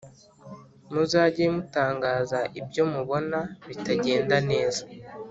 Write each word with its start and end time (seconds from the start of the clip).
Muzage 0.91 1.43
mutangaza 1.55 2.39
ibyo 2.59 2.83
mubona 2.91 3.39
bitagenda 3.67 4.37
neza 4.49 4.81